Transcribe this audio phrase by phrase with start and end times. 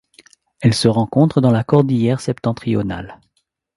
[0.61, 3.19] Elle se rencontre dans la cordillère Septentrionale.